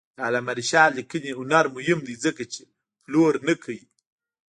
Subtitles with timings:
[0.17, 2.61] د علامه رشاد لیکنی هنر مهم دی ځکه چې
[3.03, 3.83] پلور نه کوي.